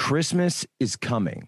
[0.00, 1.46] Christmas is coming,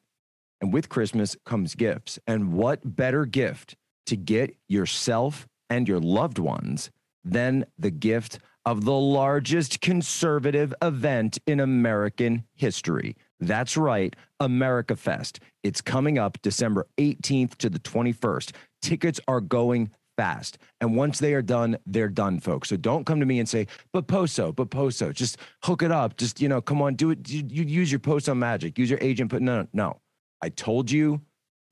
[0.61, 2.19] and with Christmas comes gifts.
[2.27, 6.91] And what better gift to get yourself and your loved ones
[7.25, 13.17] than the gift of the largest conservative event in American history?
[13.41, 15.41] That's right, America Fest.
[15.63, 18.53] It's coming up December 18th to the 21st.
[18.83, 19.91] Tickets are going
[20.23, 20.59] fast.
[20.81, 22.69] And once they are done, they're done, folks.
[22.69, 26.17] So don't come to me and say, but Poso, but Poso, just hook it up.
[26.17, 27.29] Just, you know, come on, do it.
[27.29, 29.31] You, you use your Poso magic, use your agent.
[29.33, 30.01] But no, no, no.
[30.41, 31.21] I told you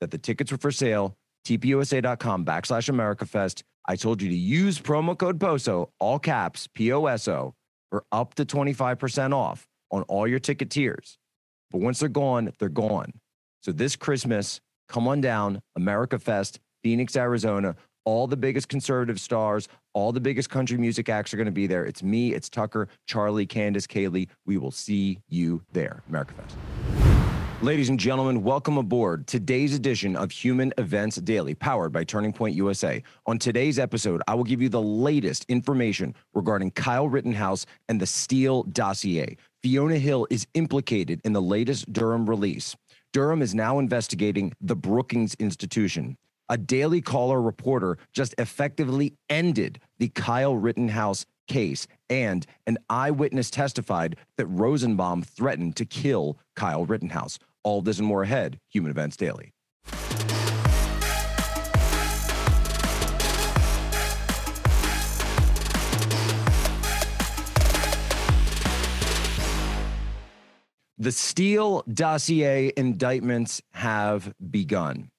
[0.01, 1.15] that the tickets were for sale.
[1.47, 3.63] TPUSA.com backslash America Fest.
[3.87, 7.55] I told you to use promo code POSO, all caps, P O S O,
[7.89, 11.17] for up to 25% off on all your ticket tiers.
[11.71, 13.13] But once they're gone, they're gone.
[13.63, 14.59] So this Christmas,
[14.89, 17.75] come on down, America Fest, Phoenix, Arizona.
[18.03, 21.67] All the biggest conservative stars, all the biggest country music acts are going to be
[21.67, 21.85] there.
[21.85, 24.27] It's me, it's Tucker, Charlie, Candace, Kaylee.
[24.47, 26.57] We will see you there, America Fest.
[27.61, 32.55] Ladies and gentlemen, welcome aboard today's edition of Human Events Daily, powered by Turning Point
[32.55, 33.03] USA.
[33.27, 38.07] On today's episode, I will give you the latest information regarding Kyle Rittenhouse and the
[38.07, 39.37] Steele dossier.
[39.61, 42.75] Fiona Hill is implicated in the latest Durham release.
[43.13, 46.17] Durham is now investigating the Brookings Institution.
[46.51, 54.17] A Daily Caller reporter just effectively ended the Kyle Rittenhouse case, and an eyewitness testified
[54.35, 57.39] that Rosenbaum threatened to kill Kyle Rittenhouse.
[57.63, 59.53] All this and more ahead, Human Events Daily.
[70.97, 75.11] The Steele dossier indictments have begun.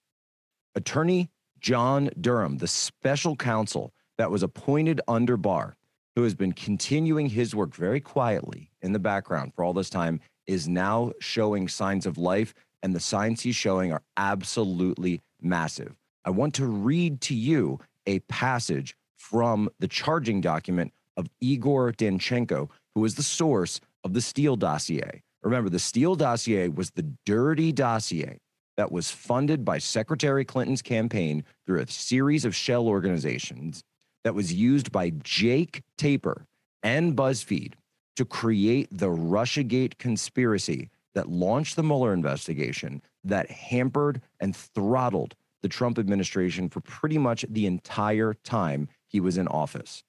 [0.75, 5.77] Attorney John Durham, the special counsel that was appointed under Barr,
[6.17, 10.20] who has been continuing his work very quietly in the background for all this time,
[10.47, 15.95] is now showing signs of life, and the signs he's showing are absolutely massive.
[16.25, 22.71] I want to read to you a passage from the charging document of Igor Danchenko,
[22.94, 25.22] who is the source of the Steele dossier.
[25.43, 28.39] Remember, the Steele dossier was the dirty dossier
[28.77, 33.84] that was funded by Secretary Clinton's campaign through a series of shell organizations
[34.25, 36.47] that was used by Jake Tapper
[36.83, 37.75] and BuzzFeed
[38.16, 45.69] to create the Russiagate conspiracy that launched the Mueller investigation that hampered and throttled the
[45.69, 50.03] Trump administration for pretty much the entire time he was in office.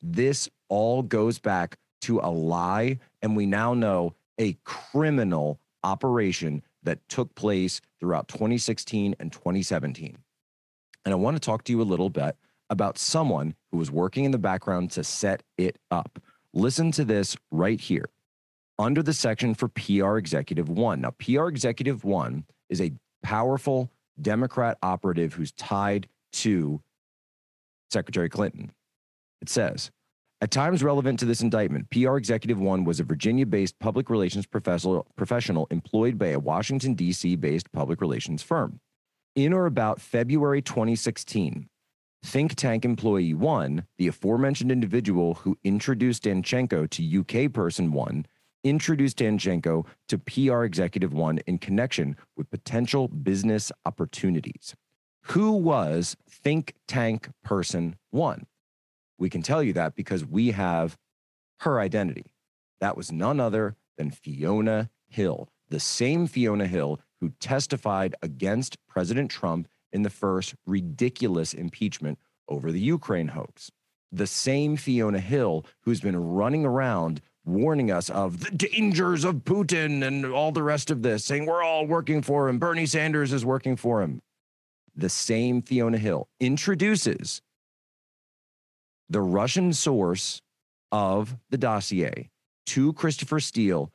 [0.00, 7.06] This all goes back to a lie, and we now know a criminal operation that
[7.08, 10.18] took place throughout 2016 and 2017.
[11.04, 12.36] And I want to talk to you a little bit
[12.68, 16.18] about someone who was working in the background to set it up.
[16.52, 18.06] Listen to this right here
[18.78, 21.02] under the section for PR Executive One.
[21.02, 22.92] Now, PR Executive One is a
[23.22, 26.80] powerful Democrat operative who's tied to
[27.90, 28.72] Secretary Clinton.
[29.40, 29.90] It says,
[30.42, 34.46] at times relevant to this indictment, PR Executive One was a Virginia based public relations
[34.46, 37.36] professional employed by a Washington, D.C.
[37.36, 38.80] based public relations firm.
[39.34, 41.68] In or about February 2016,
[42.22, 48.26] think tank employee one, the aforementioned individual who introduced Danchenko to UK person one,
[48.62, 54.74] introduced Danchenko to PR executive one in connection with potential business opportunities.
[55.28, 58.46] Who was think tank person one?
[59.18, 60.96] We can tell you that because we have
[61.60, 62.26] her identity.
[62.80, 69.30] That was none other than Fiona Hill, the same Fiona Hill who testified against President
[69.30, 72.18] Trump in the first ridiculous impeachment
[72.48, 73.70] over the Ukraine hoax.
[74.12, 80.06] The same Fiona Hill who's been running around warning us of the dangers of Putin
[80.06, 82.58] and all the rest of this, saying we're all working for him.
[82.58, 84.20] Bernie Sanders is working for him.
[84.94, 87.40] The same Fiona Hill introduces
[89.08, 90.40] the Russian source
[90.92, 92.30] of the dossier
[92.66, 93.90] to Christopher Steele,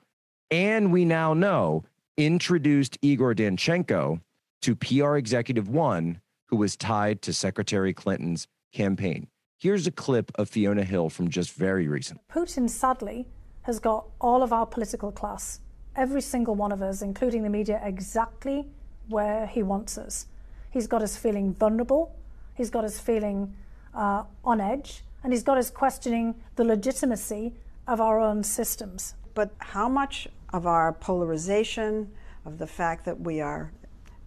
[0.49, 1.83] and we now know
[2.17, 4.21] introduced Igor Danchenko
[4.61, 9.27] to PR Executive One, who was tied to Secretary Clinton's campaign.
[9.57, 12.21] Here's a clip of Fiona Hill from just very recent.
[12.31, 13.27] Putin, sadly,
[13.63, 15.59] has got all of our political class,
[15.95, 18.67] every single one of us, including the media, exactly
[19.07, 20.27] where he wants us.
[20.71, 22.15] He's got us feeling vulnerable,
[22.55, 23.53] he's got us feeling
[23.93, 27.53] uh, on edge, and he's got us questioning the legitimacy
[27.87, 29.15] of our own systems.
[29.33, 32.11] But how much of our polarization,
[32.45, 33.71] of the fact that we are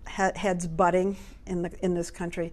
[0.09, 1.17] he- heads butting
[1.47, 2.53] in, the, in this country,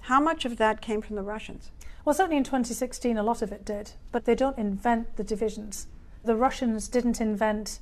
[0.00, 1.70] how much of that came from the Russians?
[2.04, 5.88] Well, certainly in 2016, a lot of it did, but they don't invent the divisions.
[6.24, 7.80] The Russians didn't invent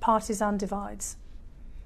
[0.00, 1.16] partisan divides.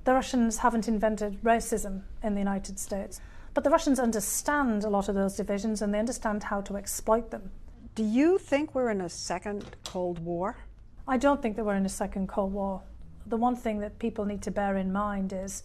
[0.04, 3.20] The Russians haven't invented racism in the United States,
[3.54, 7.30] but the Russians understand a lot of those divisions and they understand how to exploit
[7.30, 7.50] them.
[7.94, 10.56] Do you think we're in a second Cold War?
[11.06, 12.82] I don't think that we're in a second Cold War.
[13.26, 15.62] The one thing that people need to bear in mind is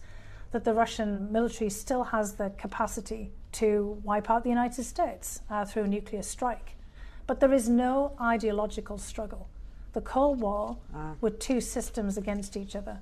[0.50, 5.64] that the Russian military still has the capacity to wipe out the United States uh,
[5.64, 6.76] through a nuclear strike.
[7.26, 9.48] But there is no ideological struggle.
[9.92, 11.14] The Cold War uh.
[11.20, 13.00] were two systems against each other.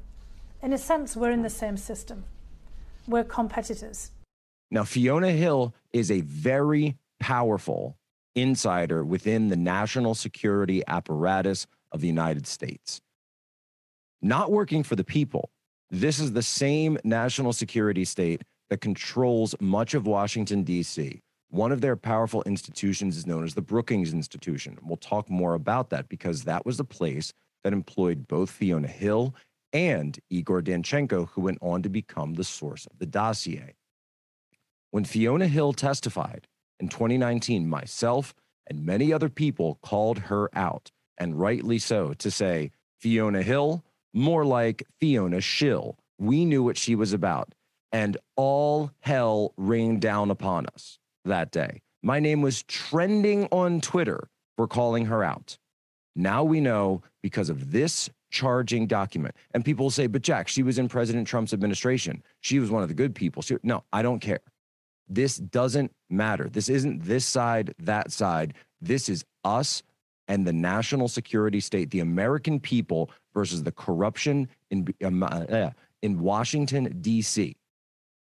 [0.62, 2.24] In a sense, we're in the same system.
[3.06, 4.10] We're competitors.
[4.72, 7.98] Now, Fiona Hill is a very powerful
[8.34, 13.02] insider within the national security apparatus of the United States.
[14.22, 15.50] Not working for the people.
[15.90, 21.20] This is the same national security state that controls much of Washington, D.C.
[21.50, 24.78] One of their powerful institutions is known as the Brookings Institution.
[24.82, 29.34] We'll talk more about that because that was the place that employed both Fiona Hill
[29.74, 33.74] and Igor Danchenko, who went on to become the source of the dossier.
[34.92, 36.46] When Fiona Hill testified
[36.78, 38.34] in 2019, myself
[38.66, 44.44] and many other people called her out, and rightly so, to say, Fiona Hill, more
[44.44, 45.96] like Fiona Schill.
[46.18, 47.54] We knew what she was about,
[47.90, 51.80] and all hell rained down upon us that day.
[52.02, 55.56] My name was trending on Twitter for calling her out.
[56.14, 59.36] Now we know because of this charging document.
[59.54, 62.22] And people say, but Jack, she was in President Trump's administration.
[62.40, 63.40] She was one of the good people.
[63.40, 64.40] She, no, I don't care.
[65.14, 66.48] This doesn't matter.
[66.48, 68.54] This isn't this side, that side.
[68.80, 69.82] This is us
[70.26, 75.70] and the national security state, the American people versus the corruption in, um, uh,
[76.00, 77.54] in Washington, D.C.,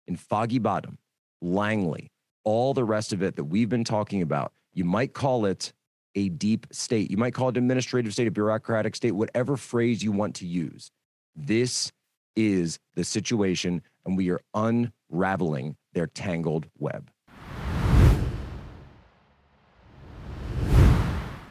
[0.07, 0.99] in Foggy Bottom,
[1.41, 2.11] Langley,
[2.43, 4.53] all the rest of it that we've been talking about.
[4.73, 5.73] You might call it
[6.13, 7.09] a deep state.
[7.09, 10.91] You might call it administrative state, a bureaucratic state, whatever phrase you want to use.
[11.35, 11.91] This
[12.35, 17.09] is the situation, and we are unraveling their tangled web.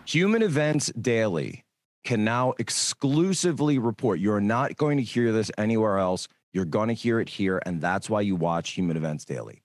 [0.04, 1.64] Human Events Daily
[2.04, 4.20] can now exclusively report.
[4.20, 6.28] You're not going to hear this anywhere else.
[6.52, 9.64] You're going to hear it here, and that's why you watch Human Events Daily.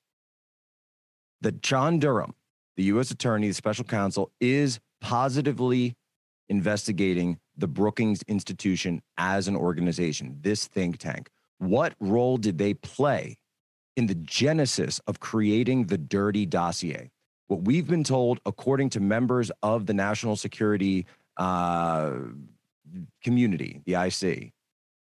[1.41, 2.33] That John Durham,
[2.75, 3.11] the U.S.
[3.11, 5.93] Attorney, the special counsel, is positively
[6.49, 11.29] investigating the Brookings Institution as an organization, this think tank.
[11.59, 13.37] What role did they play
[14.01, 17.11] in the genesis of creating the dirty dossier?
[17.47, 21.05] What we've been told, according to members of the national security
[21.37, 22.11] uh,
[23.23, 24.51] community, the IC,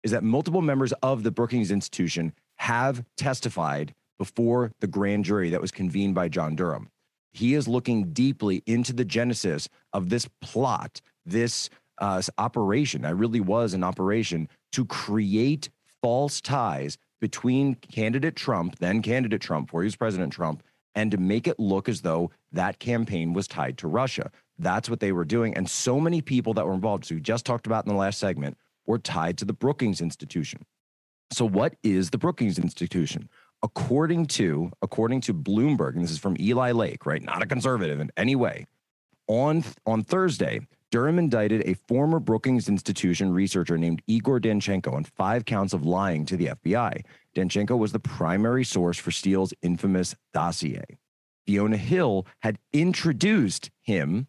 [0.03, 5.61] is that multiple members of the Brookings Institution have testified before the grand jury that
[5.61, 6.89] was convened by John Durham
[7.35, 13.03] he is looking deeply into the genesis of this plot, this uh, operation.
[13.03, 15.69] I really was an operation to create
[16.01, 20.63] false ties between candidate Trump, then candidate Trump, before he was President Trump,
[20.94, 24.31] and to make it look as though that campaign was tied to Russia.
[24.57, 25.56] That's what they were doing.
[25.56, 28.19] And so many people that were involved, so we just talked about in the last
[28.19, 30.65] segment, were tied to the Brookings Institution.
[31.31, 33.29] So, what is the Brookings Institution?
[33.65, 37.21] according to according to Bloomberg, and this is from Eli Lake, right?
[37.21, 38.67] Not a conservative in any way.
[39.27, 45.45] On on Thursday, Durham indicted a former Brookings Institution researcher named Igor Danchenko on five
[45.45, 47.01] counts of lying to the FBI.
[47.35, 50.86] Danchenko was the primary source for Steele's infamous dossier.
[51.45, 54.27] Fiona Hill had introduced him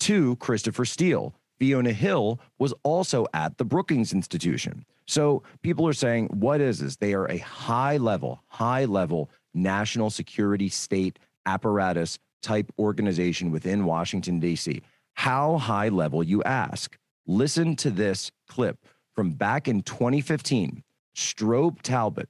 [0.00, 1.34] to Christopher Steele.
[1.58, 4.84] Fiona Hill was also at the Brookings Institution.
[5.06, 6.96] So people are saying, what is this?
[6.96, 14.40] They are a high level, high level national security state apparatus type organization within Washington,
[14.40, 14.82] D.C.
[15.14, 16.96] How high level, you ask?
[17.26, 18.78] Listen to this clip
[19.14, 20.82] from back in 2015.
[21.16, 22.28] Strobe Talbott,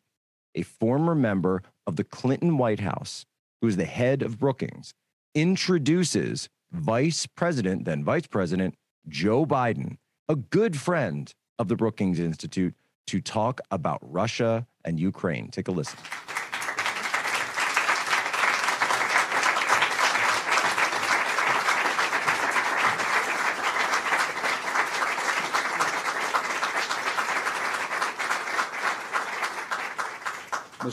[0.54, 3.24] a former member of the Clinton White House,
[3.60, 4.92] who is the head of Brookings,
[5.34, 8.74] introduces Vice President, then Vice President
[9.08, 9.96] Joe Biden,
[10.28, 12.74] a good friend of the Brookings Institute
[13.06, 15.48] to talk about Russia and Ukraine.
[15.48, 15.98] Take a listen.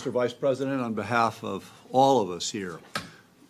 [0.01, 0.11] Mr.
[0.11, 2.79] Vice President, on behalf of all of us here,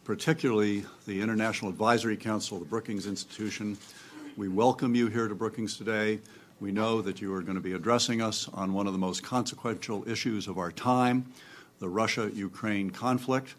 [0.03, 3.77] particularly the International Advisory Council, the Brookings Institution,
[4.35, 6.19] we welcome you here to Brookings today.
[6.59, 9.23] We know that you are going to be addressing us on one of the most
[9.23, 11.25] consequential issues of our time
[11.79, 13.55] the Russia Ukraine conflict.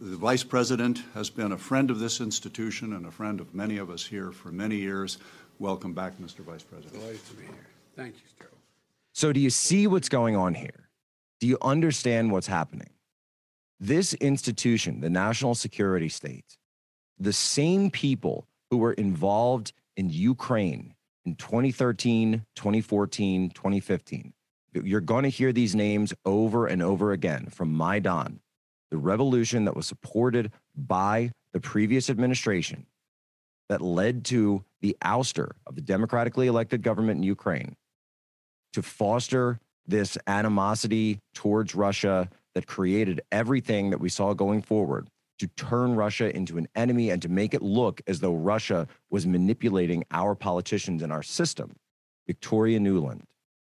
[0.00, 3.76] The Vice President has been a friend of this institution and a friend of many
[3.78, 5.18] of us here for many years.
[5.58, 6.44] Welcome back, Mr.
[6.44, 6.94] Vice President.
[6.94, 7.66] Delighted to be here.
[7.96, 8.46] Thank you, Joe.
[9.14, 10.89] So, do you see what's going on here?
[11.40, 12.90] Do you understand what's happening?
[13.80, 16.58] This institution, the national security state,
[17.18, 20.94] the same people who were involved in Ukraine
[21.24, 24.34] in 2013, 2014, 2015,
[24.74, 28.40] you're going to hear these names over and over again from Maidan,
[28.90, 32.86] the revolution that was supported by the previous administration
[33.68, 37.76] that led to the ouster of the democratically elected government in Ukraine
[38.72, 45.08] to foster this animosity towards Russia that created everything that we saw going forward
[45.38, 49.26] to turn Russia into an enemy and to make it look as though Russia was
[49.26, 51.74] manipulating our politicians and our system.
[52.26, 53.22] Victoria Nuland,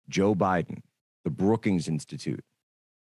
[0.08, 0.82] Joe Biden,
[1.24, 2.44] the Brookings Institute,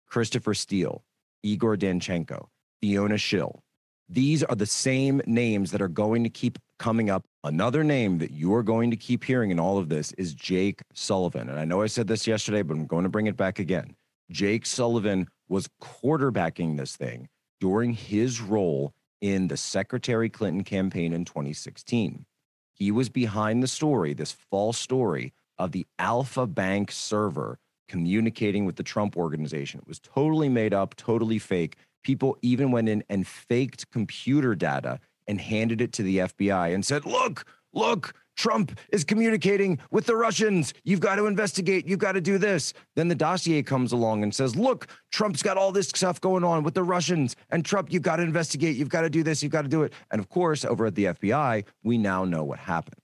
[0.06, 1.04] Christopher Steele,
[1.42, 2.46] Igor Danchenko,
[2.80, 3.62] Fiona Schill.
[4.08, 7.24] These are the same names that are going to keep coming up.
[7.44, 10.82] Another name that you are going to keep hearing in all of this is Jake
[10.92, 11.48] Sullivan.
[11.48, 13.94] And I know I said this yesterday, but I'm going to bring it back again.
[14.30, 17.28] Jake Sullivan was quarterbacking this thing
[17.60, 22.26] during his role in the Secretary Clinton campaign in 2016.
[22.74, 28.76] He was behind the story, this false story of the Alpha Bank server communicating with
[28.76, 29.80] the Trump organization.
[29.80, 31.76] It was totally made up, totally fake.
[32.02, 36.84] People even went in and faked computer data and handed it to the FBI and
[36.84, 40.74] said, Look, look, Trump is communicating with the Russians.
[40.84, 41.86] You've got to investigate.
[41.86, 42.74] You've got to do this.
[42.94, 46.62] Then the dossier comes along and says, Look, Trump's got all this stuff going on
[46.62, 47.34] with the Russians.
[47.50, 48.76] And Trump, you've got to investigate.
[48.76, 49.42] You've got to do this.
[49.42, 49.92] You've got to do it.
[50.10, 53.00] And of course, over at the FBI, we now know what happened.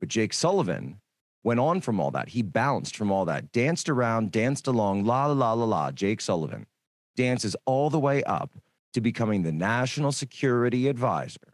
[0.00, 1.00] But Jake Sullivan
[1.42, 2.30] went on from all that.
[2.30, 5.90] He bounced from all that, danced around, danced along, la, la, la, la, la.
[5.90, 6.66] Jake Sullivan
[7.16, 8.50] dances all the way up
[8.96, 11.52] to becoming the national security advisor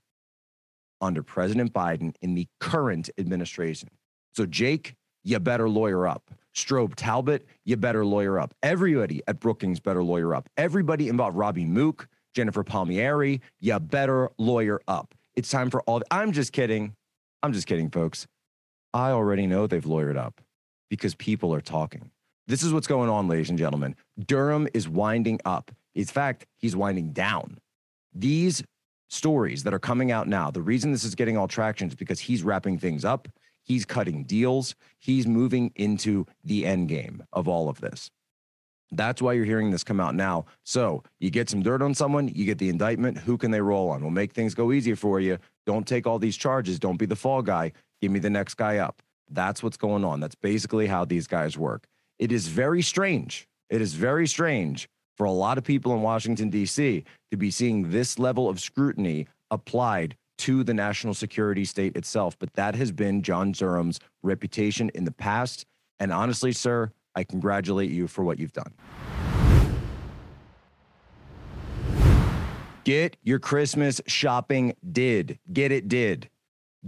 [1.01, 3.89] under President Biden in the current administration.
[4.33, 4.95] So, Jake,
[5.25, 6.31] you better lawyer up.
[6.55, 8.55] Strobe Talbott, you better lawyer up.
[8.63, 10.49] Everybody at Brookings better lawyer up.
[10.57, 15.13] Everybody involved, Robbie Mook, Jennifer Palmieri, you better lawyer up.
[15.35, 16.01] It's time for all.
[16.13, 16.95] I'm just kidding.
[17.43, 18.29] I'm just kidding, folks.
[18.95, 20.41] I already know they've lawyered up
[20.91, 22.13] because people are talking.
[22.47, 23.97] This is what's going on, ladies and gentlemen.
[24.29, 25.73] Durham is winding up.
[25.95, 27.59] In fact, he's winding down.
[28.15, 28.63] These
[29.09, 32.21] stories that are coming out now, the reason this is getting all traction is because
[32.21, 33.29] he's wrapping things up,
[33.63, 38.11] he's cutting deals, he's moving into the end game of all of this.
[38.91, 40.45] That's why you're hearing this come out now.
[40.65, 43.17] So you get some dirt on someone, you get the indictment.
[43.19, 44.03] Who can they roll on?
[44.03, 45.39] We'll make things go easier for you.
[45.65, 46.79] Don't take all these charges.
[46.79, 47.73] Don't be the fall guy.
[48.03, 49.01] Give me the next guy up.
[49.31, 50.21] That's what's going on.
[50.21, 51.87] That's basically how these guys work.
[52.19, 53.49] It is very strange.
[53.71, 57.05] It is very strange for a lot of people in Washington, D.C.
[57.31, 62.39] to be seeing this level of scrutiny applied to the national security state itself.
[62.39, 65.67] But that has been John Durham's reputation in the past.
[66.01, 68.73] And honestly, sir, I congratulate you for what you've done.
[72.85, 75.39] Get your Christmas shopping did.
[75.53, 76.29] Get it did.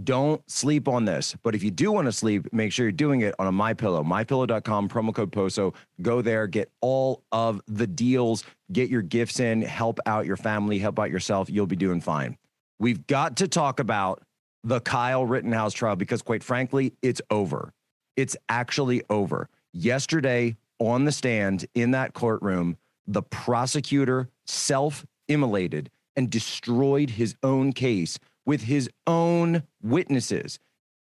[0.03, 1.35] Don't sleep on this.
[1.41, 3.73] But if you do want to sleep, make sure you're doing it on a My
[3.73, 5.73] Pillow, mypillow.com, promo code POSO.
[6.01, 10.79] Go there, get all of the deals, get your gifts in, help out your family,
[10.79, 11.49] help out yourself.
[11.49, 12.37] You'll be doing fine.
[12.77, 14.21] We've got to talk about
[14.63, 17.71] the Kyle Rittenhouse trial because, quite frankly, it's over.
[18.17, 19.47] It's actually over.
[19.71, 27.71] Yesterday, on the stand in that courtroom, the prosecutor self immolated and destroyed his own
[27.71, 30.59] case with his own witnesses.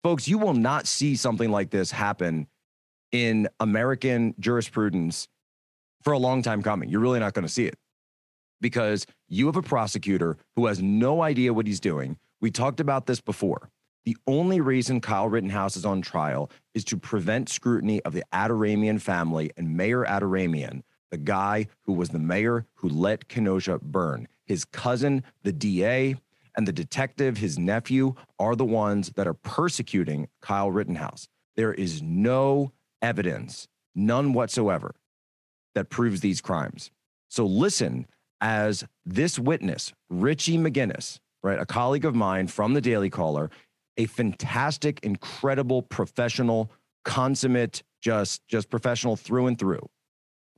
[0.02, 2.48] Folks, you will not see something like this happen
[3.12, 5.28] in American jurisprudence
[6.02, 6.88] for a long time coming.
[6.88, 7.76] You're really not going to see it
[8.60, 12.16] because you have a prosecutor who has no idea what he's doing.
[12.40, 13.70] We talked about this before.
[14.04, 18.98] The only reason Kyle Rittenhouse is on trial is to prevent scrutiny of the Antaramian
[18.98, 24.26] family and Mayor Antaramian, the guy who was the mayor who let Kenosha burn.
[24.44, 26.16] His cousin, the DA,
[26.56, 31.28] and the detective, his nephew, are the ones that are persecuting Kyle Rittenhouse.
[31.56, 34.94] There is no evidence, none whatsoever,
[35.74, 36.90] that proves these crimes.
[37.28, 38.06] So listen
[38.40, 43.50] as this witness, Richie McGinniss, right, a colleague of mine from the Daily Caller,
[43.96, 46.70] a fantastic, incredible professional,
[47.04, 49.88] consummate, just just professional through and through,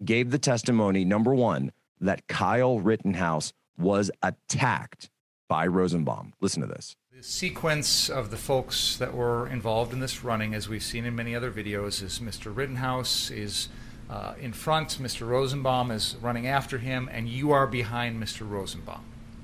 [0.05, 5.11] gave the testimony number one that Kyle Rittenhouse was attacked
[5.49, 6.33] by Rosenbaum.
[6.41, 6.97] Listen to this.
[7.17, 11.15] The sequence of the folks that were involved in this running, as we've seen in
[11.15, 12.55] many other videos, is Mr.
[12.55, 13.69] Rittenhouse is
[14.11, 15.27] uh, in front, Mr.
[15.27, 18.49] Rosenbaum is running after him, and you are behind Mr.
[18.49, 19.03] Rosenbaum.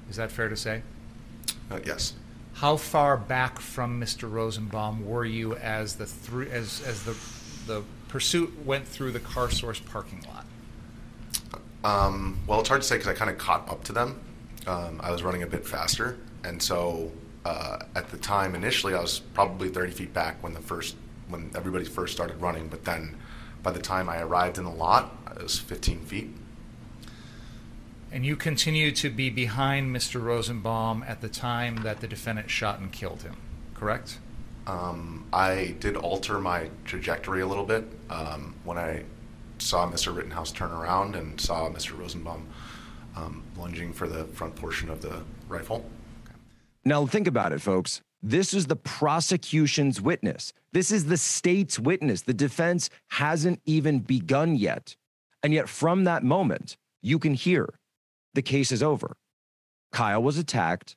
[0.08, 0.82] Is that fair to say?
[1.70, 2.14] Uh, yes.
[2.54, 4.30] How far back from Mr.
[4.30, 7.16] Rosenbaum were you as the three as as the
[7.66, 10.44] the pursuit went through the car source parking lot?
[11.82, 14.20] Um, well, it's hard to say because I kind of caught up to them.
[14.66, 17.10] Um, I was running a bit faster, and so
[17.44, 20.96] uh, at the time initially, I was probably 30 feet back when the first
[21.28, 22.68] when everybody first started running.
[22.68, 23.16] But then,
[23.62, 26.28] by the time I arrived in the lot, it was 15 feet.
[28.12, 30.20] And you continued to be behind Mr.
[30.20, 33.36] Rosenbaum at the time that the defendant shot and killed him,
[33.74, 34.18] correct?
[34.66, 39.04] Um, I did alter my trajectory a little bit um, when I
[39.58, 40.14] saw Mr.
[40.14, 41.96] Rittenhouse turn around and saw Mr.
[41.96, 42.48] Rosenbaum
[43.16, 45.84] um, lunging for the front portion of the rifle.
[46.84, 48.00] Now, think about it, folks.
[48.22, 50.52] This is the prosecution's witness.
[50.72, 52.22] This is the state's witness.
[52.22, 54.96] The defense hasn't even begun yet.
[55.42, 57.68] And yet, from that moment, you can hear
[58.34, 59.16] the case is over.
[59.92, 60.96] Kyle was attacked.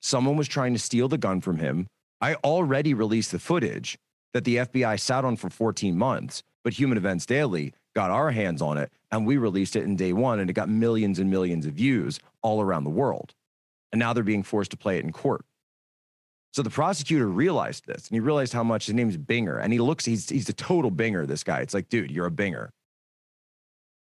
[0.00, 1.86] Someone was trying to steal the gun from him.
[2.20, 3.98] I already released the footage
[4.32, 8.60] that the FBI sat on for 14 months, but Human Events Daily got our hands
[8.60, 11.64] on it and we released it in day one and it got millions and millions
[11.64, 13.34] of views all around the world.
[13.90, 15.46] And now they're being forced to play it in court.
[16.52, 19.78] So the prosecutor realized this and he realized how much his name's Binger and he
[19.78, 21.60] looks, he's, he's a total Binger, this guy.
[21.60, 22.68] It's like, dude, you're a Binger.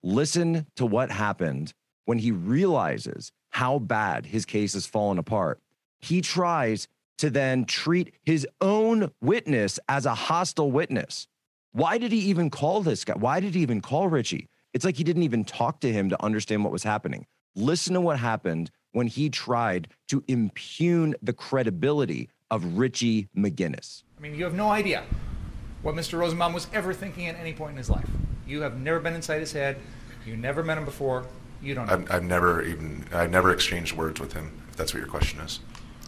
[0.02, 1.72] Listen to what happened
[2.04, 5.60] when he realizes how bad his case has fallen apart.
[5.98, 11.26] He tries to then treat his own witness as a hostile witness.
[11.72, 13.14] Why did he even call this guy?
[13.14, 14.48] Why did he even call Richie?
[14.72, 17.26] It's like he didn't even talk to him to understand what was happening.
[17.54, 24.02] Listen to what happened when he tried to impugn the credibility of Richie McGinniss.
[24.18, 25.04] I mean, you have no idea
[25.82, 26.18] what Mr.
[26.18, 28.08] Rosenbaum was ever thinking at any point in his life.
[28.46, 29.76] You have never been inside his head.
[30.26, 31.26] You never met him before.
[31.62, 31.92] You don't know.
[31.92, 34.52] I've, I've never even I've never exchanged words with him.
[34.70, 35.60] If that's what your question is.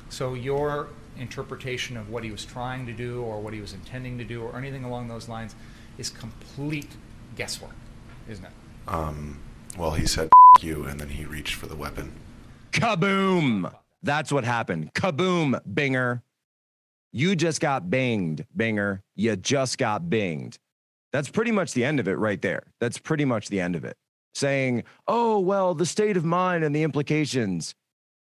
[0.08, 0.88] So your
[1.20, 4.42] interpretation of what he was trying to do or what he was intending to do
[4.42, 5.54] or anything along those lines
[5.98, 6.88] is complete
[7.36, 7.74] guesswork,
[8.28, 8.52] isn't it?
[8.88, 9.38] Um,
[9.78, 12.12] well, he said you, and then he reached for the weapon.
[12.72, 13.72] Kaboom!
[14.02, 14.92] That's what happened.
[14.94, 16.22] Kaboom, Binger.
[17.12, 19.02] You just got banged, Binger.
[19.14, 20.58] You just got binged.
[21.12, 22.72] That's pretty much the end of it right there.
[22.80, 23.96] That's pretty much the end of it.
[24.34, 27.74] Saying, oh, well, the state of mind and the implications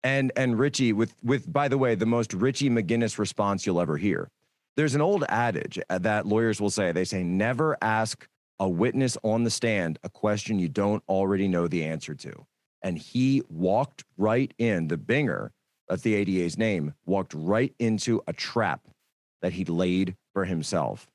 [0.02, 3.96] and and Richie with with by the way the most Richie McGinniss response you'll ever
[3.96, 4.28] hear.
[4.76, 6.92] There's an old adage uh, that lawyers will say.
[6.92, 8.28] They say never ask
[8.60, 12.46] a witness on the stand a question you don't already know the answer to.
[12.82, 15.50] And he walked right in the Binger,
[15.88, 18.82] that's the ADA's name, walked right into a trap
[19.42, 21.08] that he laid for himself.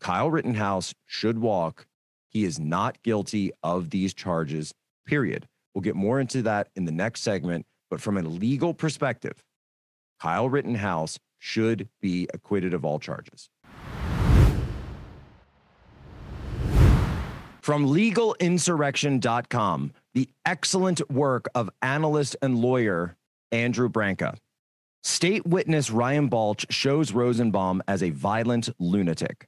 [0.00, 1.86] Kyle Rittenhouse should walk.
[2.28, 4.72] He is not guilty of these charges,
[5.06, 5.48] period.
[5.74, 7.66] We'll get more into that in the next segment.
[7.90, 9.42] But from a legal perspective,
[10.20, 13.48] Kyle Rittenhouse should be acquitted of all charges.
[17.60, 23.16] From legalinsurrection.com, the excellent work of analyst and lawyer
[23.52, 24.38] Andrew Branca.
[25.02, 29.46] State witness Ryan Balch shows Rosenbaum as a violent lunatic.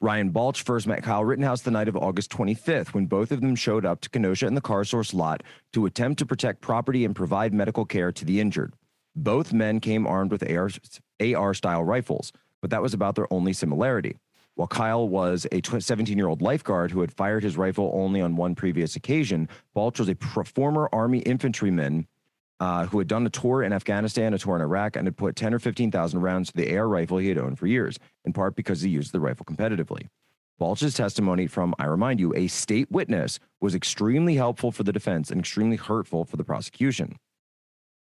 [0.00, 3.56] Ryan Balch first met Kyle Rittenhouse the night of August 25th when both of them
[3.56, 7.16] showed up to Kenosha in the car source lot to attempt to protect property and
[7.16, 8.74] provide medical care to the injured.
[9.16, 10.70] Both men came armed with AR,
[11.20, 14.16] AR style rifles, but that was about their only similarity.
[14.54, 18.36] While Kyle was a 17 year old lifeguard who had fired his rifle only on
[18.36, 22.06] one previous occasion, Balch was a former Army infantryman
[22.60, 25.36] uh, who had done a tour in Afghanistan, a tour in Iraq, and had put
[25.36, 28.56] 10 or 15,000 rounds to the AR rifle he had owned for years, in part
[28.56, 30.08] because he used the rifle competitively.
[30.58, 35.30] Balch's testimony from, I remind you, a state witness was extremely helpful for the defense
[35.30, 37.16] and extremely hurtful for the prosecution.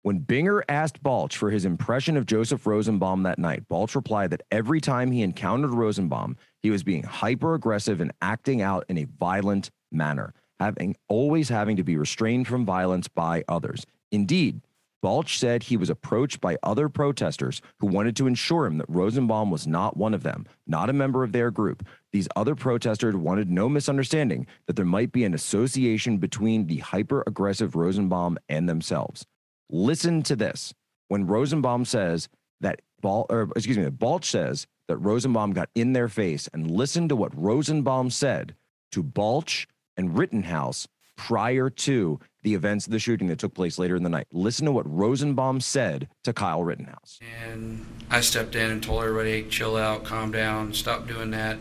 [0.02, 4.44] When Binger asked Balch for his impression of Joseph Rosenbaum that night, Balch replied that
[4.50, 9.08] every time he encountered Rosenbaum, he was being hyper aggressive and acting out in a
[9.18, 13.84] violent manner, having always having to be restrained from violence by others.
[14.10, 14.60] Indeed,
[15.00, 19.50] Balch said he was approached by other protesters who wanted to ensure him that Rosenbaum
[19.50, 21.86] was not one of them, not a member of their group.
[22.12, 27.22] These other protesters wanted no misunderstanding that there might be an association between the hyper
[27.26, 29.24] aggressive Rosenbaum and themselves.
[29.70, 30.74] Listen to this.
[31.06, 32.28] When Rosenbaum says
[32.60, 37.08] that Bal- or excuse me, Balch says that Rosenbaum got in their face and listen
[37.08, 38.56] to what Rosenbaum said
[38.92, 40.88] to Balch and Rittenhouse
[41.18, 44.28] prior to the events of the shooting that took place later in the night.
[44.32, 47.18] Listen to what Rosenbaum said to Kyle Rittenhouse.
[47.44, 51.58] And I stepped in and told everybody, chill out, calm down, stop doing that.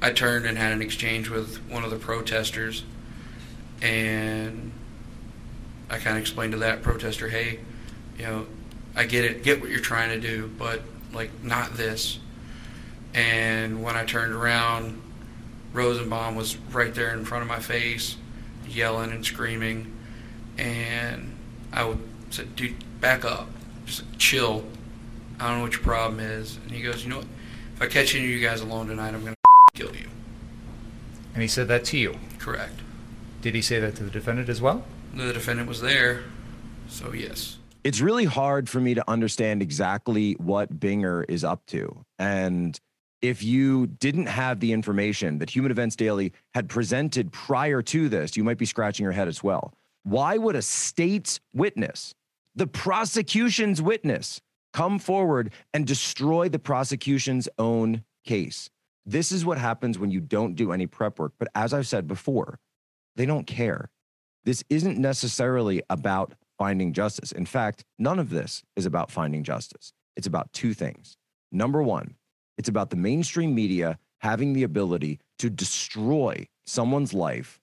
[0.00, 2.84] I turned and had an exchange with one of the protesters,
[3.82, 4.72] and
[5.90, 7.58] I kind of explained to that protester, hey,
[8.16, 8.46] you know,
[8.96, 10.80] I get it, get what you're trying to do, but
[11.12, 12.18] like not this.
[13.12, 15.02] And when I turned around,
[15.72, 18.16] Rosenbaum was right there in front of my face,
[18.70, 19.92] yelling and screaming.
[20.58, 21.36] And
[21.72, 21.98] I would
[22.30, 23.48] said, dude, back up.
[23.86, 24.64] Just chill.
[25.38, 26.56] I don't know what your problem is.
[26.56, 27.26] And he goes, you know what?
[27.76, 29.34] If I catch any of you guys alone tonight, I'm going
[29.74, 30.08] to kill you.
[31.34, 32.16] And he said that to you.
[32.38, 32.74] Correct.
[33.42, 34.84] Did he say that to the defendant as well?
[35.14, 36.24] The defendant was there,
[36.88, 37.58] so yes.
[37.82, 42.04] It's really hard for me to understand exactly what Binger is up to.
[42.18, 42.78] And
[43.22, 48.36] if you didn't have the information that Human Events Daily had presented prior to this,
[48.36, 49.74] you might be scratching your head as well.
[50.02, 52.14] Why would a state's witness,
[52.54, 54.40] the prosecution's witness,
[54.72, 58.70] come forward and destroy the prosecution's own case?
[59.04, 61.32] This is what happens when you don't do any prep work.
[61.38, 62.58] But as I've said before,
[63.16, 63.90] they don't care.
[64.44, 67.32] This isn't necessarily about finding justice.
[67.32, 69.92] In fact, none of this is about finding justice.
[70.16, 71.16] It's about two things.
[71.52, 72.14] Number one,
[72.60, 77.58] it's about the mainstream media having the ability to destroy someone's life,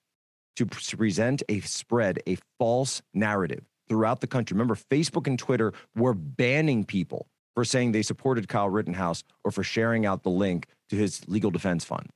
[0.56, 4.56] to present a spread a false narrative throughout the country.
[4.56, 9.62] Remember, Facebook and Twitter were banning people for saying they supported Kyle Rittenhouse or for
[9.62, 12.10] sharing out the link to his legal defense fund.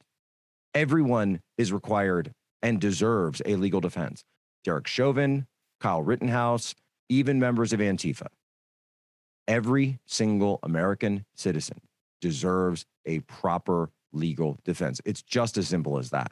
[0.74, 2.32] Everyone is required
[2.63, 4.24] and deserves a legal defense.
[4.63, 5.46] Derek Chauvin,
[5.80, 6.74] Kyle Rittenhouse,
[7.10, 8.30] even members of Antifa.
[9.48, 11.80] Every single American citizen
[12.22, 15.02] deserves a proper legal defense.
[15.06, 16.32] It's just as simple as that.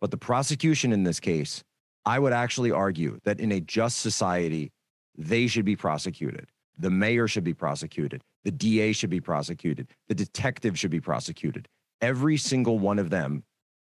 [0.00, 1.62] But the prosecution in this case,
[2.04, 4.70] I would actually argue that in a just society,
[5.16, 6.48] they should be prosecuted.
[6.78, 8.22] The mayor should be prosecuted.
[8.44, 9.88] The DA should be prosecuted.
[10.08, 11.66] The detective should be prosecuted.
[12.00, 13.42] Every single one of them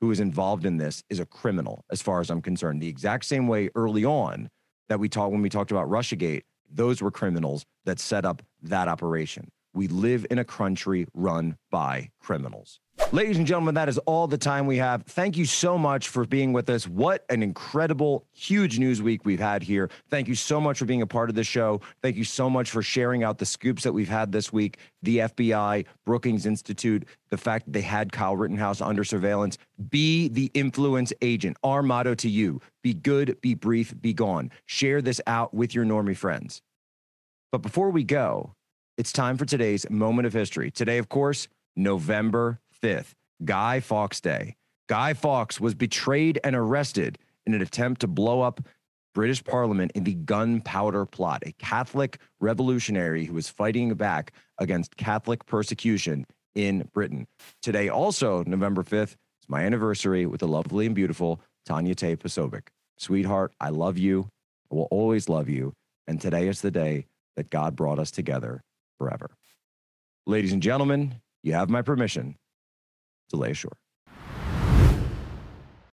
[0.01, 2.83] who is involved in this is a criminal, as far as I'm concerned.
[2.83, 4.51] The exact same way early on
[4.91, 8.87] that we talked when we talked about Russiagate, those were criminals that set up that
[8.87, 9.49] operation.
[9.75, 12.81] We live in a country run by criminals.
[13.11, 15.03] Ladies and gentlemen, that is all the time we have.
[15.03, 16.87] Thank you so much for being with us.
[16.87, 19.91] What an incredible, huge news week we've had here.
[20.11, 21.81] Thank you so much for being a part of the show.
[22.03, 24.79] Thank you so much for sharing out the scoops that we've had this week.
[25.03, 29.59] The FBI, Brookings Institute, the fact that they had Kyle Rittenhouse under surveillance.
[29.91, 31.57] Be the influence agent.
[31.65, 34.51] Our motto to you be good, be brief, be gone.
[34.67, 36.63] Share this out with your normie friends.
[37.51, 38.55] But before we go,
[38.97, 40.71] it's time for today's moment of history.
[40.71, 44.57] Today, of course, November 5th, Guy Fawkes Day.
[44.89, 48.61] Guy Fawkes was betrayed and arrested in an attempt to blow up
[49.13, 55.45] British Parliament in the Gunpowder Plot, a Catholic revolutionary who was fighting back against Catholic
[55.47, 57.27] persecution in Britain.
[57.63, 62.69] Today, also November 5th, is my anniversary with the lovely and beautiful Tanya Tay Posobiec.
[62.99, 64.29] Sweetheart, I love you.
[64.71, 65.73] I will always love you.
[66.07, 68.63] And today is the day that God brought us together
[68.99, 69.37] forever.
[70.27, 72.37] Ladies and gentlemen, you have my permission
[73.31, 73.77] to lay ashore.